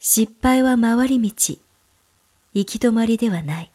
[0.00, 1.56] 失敗は回り道、
[2.54, 3.70] 行き止まりではない。